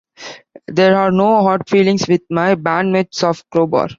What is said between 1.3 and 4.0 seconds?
hard feelings with my bandmates of Crowbar.